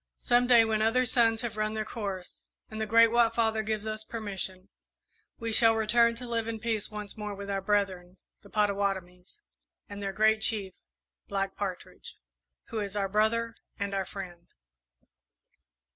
Some 0.17 0.47
day, 0.47 0.65
when 0.65 0.81
other 0.81 1.05
suns 1.05 1.43
have 1.43 1.57
run 1.57 1.73
their 1.73 1.85
course, 1.85 2.43
and 2.71 2.81
the 2.81 2.87
Great 2.87 3.09
White 3.11 3.35
Father 3.35 3.61
gives 3.61 3.85
us 3.85 4.03
permission, 4.03 4.69
we 5.37 5.51
shall 5.53 5.75
return 5.75 6.15
to 6.15 6.27
live 6.27 6.47
in 6.47 6.59
peace 6.59 6.89
once 6.89 7.15
more 7.15 7.35
with 7.35 7.51
our 7.51 7.61
brethren, 7.61 8.17
the 8.41 8.49
Pottawattomies, 8.49 9.43
and 9.87 10.01
their 10.01 10.11
Great 10.11 10.41
Chief, 10.41 10.73
Black 11.27 11.55
Partridge, 11.55 12.17
who 12.69 12.79
is 12.79 12.95
our 12.95 13.07
brother 13.09 13.55
and 13.77 13.93
our 13.93 14.05
friend. 14.05 14.47